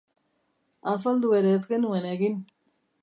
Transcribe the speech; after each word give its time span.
Afaldu 0.93 1.33
ere 1.41 1.53
ez 1.59 1.63
genuen 1.75 2.09
egin. 2.15 2.41